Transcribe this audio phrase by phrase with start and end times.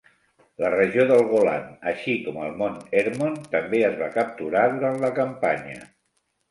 [0.61, 5.17] La regió del Golan, així com el mont Hermon, també es va capturar durant la
[5.25, 5.81] campanya.